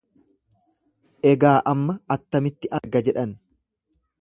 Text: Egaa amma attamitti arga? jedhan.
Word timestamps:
Egaa 1.31 1.53
amma 1.73 1.97
attamitti 2.17 2.73
arga? 2.79 3.03
jedhan. 3.09 3.37